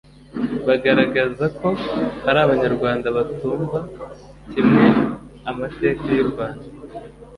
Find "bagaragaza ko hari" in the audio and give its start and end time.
0.67-2.39